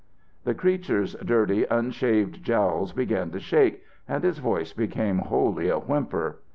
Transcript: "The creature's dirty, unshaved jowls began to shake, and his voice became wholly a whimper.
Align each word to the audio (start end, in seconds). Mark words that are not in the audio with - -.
"The 0.45 0.55
creature's 0.55 1.13
dirty, 1.23 1.63
unshaved 1.65 2.43
jowls 2.43 2.91
began 2.91 3.29
to 3.33 3.39
shake, 3.39 3.83
and 4.07 4.23
his 4.23 4.39
voice 4.39 4.73
became 4.73 5.19
wholly 5.19 5.69
a 5.69 5.77
whimper. 5.77 6.39